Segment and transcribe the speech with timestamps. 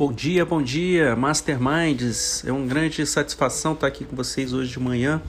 [0.00, 2.42] Bom dia, bom dia, Masterminds.
[2.46, 5.20] É uma grande satisfação estar aqui com vocês hoje de manhã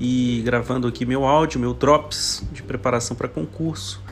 [0.00, 4.02] e gravando aqui meu áudio, meu drops de preparação para concurso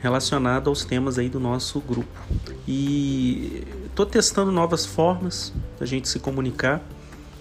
[0.00, 2.20] relacionado aos temas aí do nosso grupo.
[2.68, 6.82] E estou testando novas formas da gente se comunicar.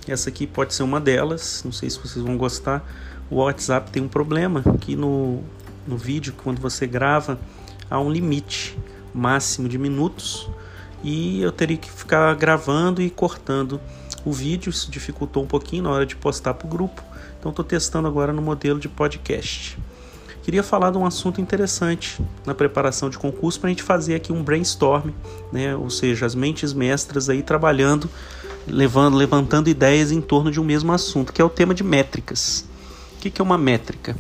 [0.08, 2.90] Essa aqui pode ser uma delas, não sei se vocês vão gostar.
[3.30, 5.44] O WhatsApp tem um problema que no,
[5.86, 7.38] no vídeo, quando você grava,
[7.92, 8.78] há um limite
[9.14, 10.50] máximo de minutos
[11.08, 13.80] e eu teria que ficar gravando e cortando
[14.26, 14.70] o vídeo.
[14.70, 17.02] Isso dificultou um pouquinho na hora de postar para o grupo.
[17.40, 19.78] Então estou testando agora no modelo de podcast.
[20.44, 24.34] Queria falar de um assunto interessante na preparação de concurso para a gente fazer aqui
[24.34, 25.12] um brainstorm,
[25.50, 25.74] né?
[25.78, 28.10] ou seja, as mentes mestras aí trabalhando,
[28.68, 32.66] levando, levantando ideias em torno de um mesmo assunto, que é o tema de métricas.
[33.16, 34.16] O que é uma métrica?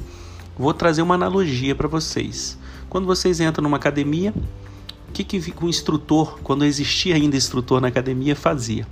[0.58, 2.58] Vou trazer uma analogia para vocês.
[2.90, 4.34] Quando vocês entram numa academia,
[5.10, 8.86] o que, que o instrutor, quando existia ainda instrutor na academia, fazia?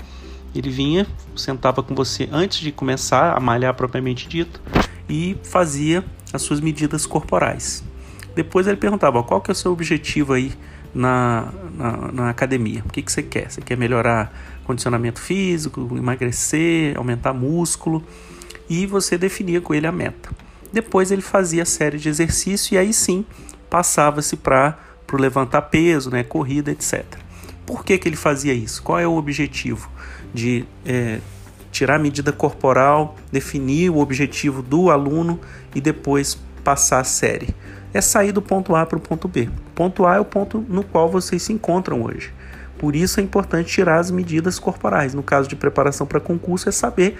[0.53, 4.61] Ele vinha, sentava com você antes de começar a malhar propriamente dito
[5.09, 7.83] e fazia as suas medidas corporais.
[8.33, 10.53] Depois ele perguntava qual que é o seu objetivo aí
[10.93, 12.81] na, na, na academia.
[12.86, 13.52] O que, que você quer?
[13.52, 18.03] Você quer melhorar condicionamento físico, emagrecer, aumentar músculo?
[18.69, 20.30] E você definia com ele a meta.
[20.71, 23.25] Depois ele fazia a série de exercícios e aí sim
[23.69, 27.03] passava-se para para levantar peso, né, corrida, etc.
[27.66, 28.81] Por que, que ele fazia isso?
[28.84, 29.89] Qual é o objetivo?
[30.34, 31.20] De é,
[31.72, 35.39] tirar a medida corporal, definir o objetivo do aluno
[35.73, 37.56] e depois passar a série.
[37.94, 39.50] É sair do ponto A para o ponto B.
[39.67, 42.33] O ponto A é o ponto no qual vocês se encontram hoje.
[42.78, 45.14] Por isso é importante tirar as medidas corporais.
[45.14, 47.17] No caso de preparação para concurso, é saber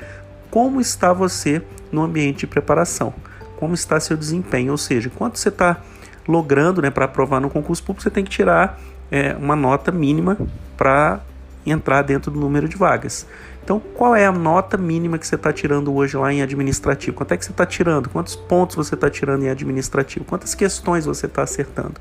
[0.52, 3.14] como está você no ambiente de preparação,
[3.58, 5.82] como está seu desempenho, ou seja, quanto você está
[6.28, 8.80] logrando, né, para aprovar no concurso público, você tem que tirar
[9.12, 10.38] é, uma nota mínima
[10.76, 11.22] para
[11.66, 13.26] entrar dentro do número de vagas.
[13.64, 17.16] Então, qual é a nota mínima que você está tirando hoje lá em administrativo?
[17.16, 18.10] Quanto é que você está tirando?
[18.10, 20.24] Quantos pontos você está tirando em administrativo?
[20.24, 21.96] Quantas questões você está acertando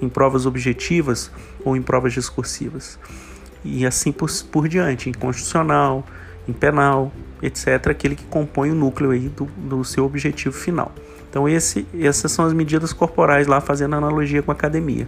[0.00, 1.30] em provas objetivas
[1.62, 2.98] ou em provas discursivas?
[3.62, 6.06] E assim por, por diante, em constitucional,
[6.48, 7.12] em penal,
[7.42, 10.92] etc., aquele que compõe o núcleo aí do, do seu objetivo final.
[11.28, 15.06] Então esse, essas são as medidas corporais lá, fazendo analogia com a academia.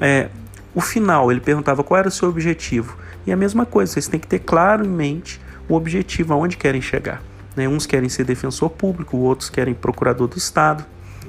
[0.00, 0.28] É,
[0.74, 2.96] o final, ele perguntava qual era o seu objetivo.
[3.26, 6.80] E a mesma coisa, vocês têm que ter claro em mente o objetivo, aonde querem
[6.80, 7.22] chegar.
[7.54, 7.68] Né?
[7.68, 10.84] Uns querem ser defensor público, outros querem procurador do Estado.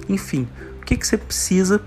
[0.08, 0.48] Enfim,
[0.82, 1.82] o que, que você precisa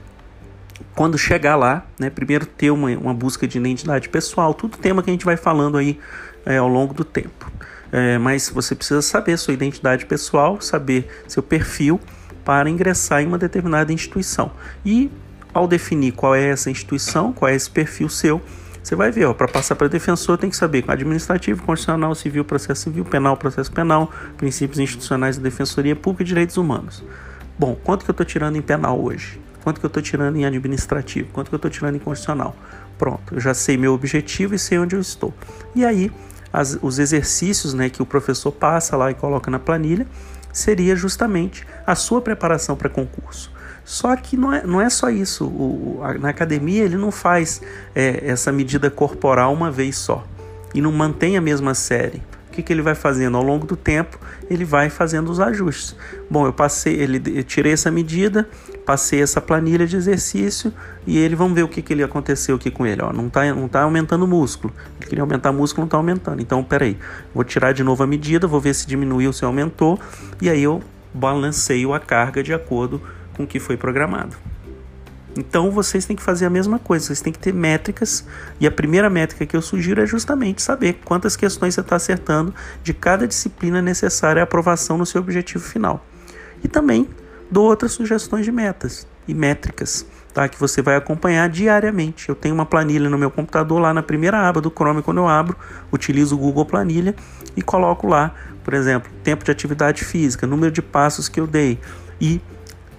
[0.94, 2.10] quando chegar lá, né?
[2.10, 5.76] Primeiro ter uma, uma busca de identidade pessoal, tudo tema que a gente vai falando
[5.76, 5.98] aí
[6.44, 7.50] é, ao longo do tempo.
[7.92, 12.00] É, mas você precisa saber sua identidade pessoal, saber seu perfil
[12.44, 14.50] para ingressar em uma determinada instituição.
[14.84, 15.10] E
[15.52, 18.42] ao definir qual é essa instituição, qual é esse perfil seu,
[18.84, 23.02] você vai ver, para passar para defensor tem que saber administrativo, constitucional, civil, processo civil,
[23.02, 27.02] penal, processo penal, princípios institucionais da defensoria pública e direitos humanos.
[27.58, 29.40] Bom, quanto que eu estou tirando em penal hoje?
[29.62, 31.30] Quanto que eu estou tirando em administrativo?
[31.32, 32.54] Quanto que eu estou tirando em constitucional?
[32.98, 35.32] Pronto, eu já sei meu objetivo e sei onde eu estou.
[35.74, 36.12] E aí,
[36.54, 40.06] as, os exercícios né, que o professor passa lá e coloca na planilha,
[40.53, 43.50] seria justamente a sua preparação para concurso.
[43.84, 45.47] Só que não é, não é só isso.
[45.47, 47.60] O, a, na academia ele não faz
[47.93, 50.25] é, essa medida corporal uma vez só
[50.72, 52.22] e não mantém a mesma série.
[52.48, 54.16] O que, que ele vai fazendo ao longo do tempo?
[54.48, 55.97] Ele vai fazendo os ajustes.
[56.31, 58.48] Bom, eu passei, ele, eu tirei essa medida,
[58.84, 60.72] passei essa planilha de exercício
[61.06, 63.02] e ele vamos ver o que, que ele aconteceu aqui com ele.
[63.02, 64.72] Ó, não está não tá aumentando o músculo.
[65.00, 66.40] Ele queria aumentar o músculo, não está aumentando.
[66.40, 66.98] Então, peraí,
[67.34, 69.98] vou tirar de novo a medida, vou ver se diminuiu, se aumentou,
[70.40, 73.00] e aí eu balanceio a carga de acordo
[73.34, 74.36] com o que foi programado.
[75.36, 78.24] Então vocês têm que fazer a mesma coisa, vocês têm que ter métricas,
[78.60, 82.54] e a primeira métrica que eu sugiro é justamente saber quantas questões você está acertando
[82.82, 86.04] de cada disciplina necessária à aprovação no seu objetivo final.
[86.62, 87.08] E também
[87.50, 90.49] dou outras sugestões de metas e métricas, tá?
[90.49, 92.29] Que você vai acompanhar diariamente.
[92.29, 95.29] Eu tenho uma planilha no meu computador lá na primeira aba do Chrome quando eu
[95.29, 95.56] abro,
[95.93, 97.14] utilizo o Google Planilha
[97.56, 101.79] e coloco lá, por exemplo, tempo de atividade física, número de passos que eu dei
[102.20, 102.41] e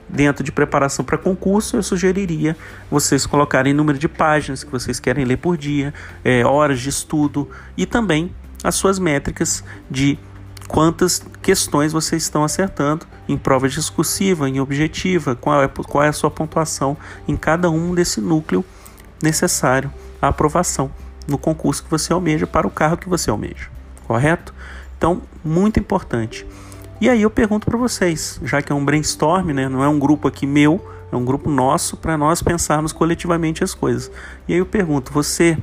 [0.07, 2.55] dentro de preparação para concurso, eu sugeriria
[2.89, 5.93] vocês colocarem número de páginas que vocês querem ler por dia,
[6.23, 8.31] é, horas de estudo e também
[8.63, 10.17] as suas métricas de
[10.67, 16.13] quantas questões vocês estão acertando em prova discursiva, em objetiva, qual é, qual é a
[16.13, 16.97] sua pontuação
[17.27, 18.63] em cada um desse núcleo
[19.21, 19.91] necessário
[20.21, 20.91] à aprovação
[21.27, 23.69] no concurso que você almeja para o carro que você almeja,
[24.07, 24.53] correto?
[24.97, 26.45] Então, muito importante.
[27.01, 29.99] E aí eu pergunto para vocês, já que é um brainstorm, né, não é um
[29.99, 34.11] grupo aqui meu, é um grupo nosso para nós pensarmos coletivamente as coisas.
[34.47, 35.57] E aí eu pergunto, você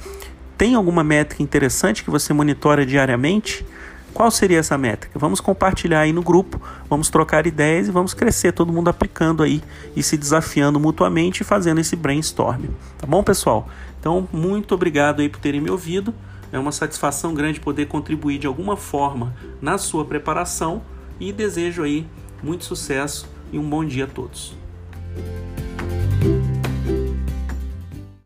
[0.62, 3.66] Tem alguma métrica interessante que você monitora diariamente?
[4.14, 5.18] Qual seria essa métrica?
[5.18, 9.62] Vamos compartilhar aí no grupo, vamos trocar ideias e vamos crescer, todo mundo aplicando aí
[9.96, 12.66] e se desafiando mutuamente e fazendo esse brainstorm.
[12.98, 13.68] Tá bom, pessoal?
[13.98, 16.14] Então, muito obrigado aí por terem me ouvido.
[16.52, 20.82] É uma satisfação grande poder contribuir de alguma forma na sua preparação
[21.18, 22.06] e desejo aí
[22.42, 24.54] muito sucesso e um bom dia a todos.